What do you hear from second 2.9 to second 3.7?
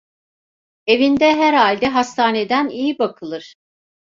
bakılır!